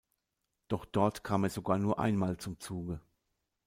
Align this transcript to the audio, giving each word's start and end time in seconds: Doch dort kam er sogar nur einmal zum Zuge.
Doch 0.67 0.85
dort 0.85 1.23
kam 1.23 1.43
er 1.43 1.51
sogar 1.51 1.77
nur 1.77 1.99
einmal 1.99 2.37
zum 2.37 2.59
Zuge. 2.59 3.01